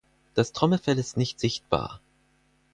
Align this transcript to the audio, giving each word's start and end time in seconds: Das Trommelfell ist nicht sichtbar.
Das 0.33 0.51
Trommelfell 0.51 0.97
ist 0.97 1.15
nicht 1.15 1.39
sichtbar. 1.39 1.99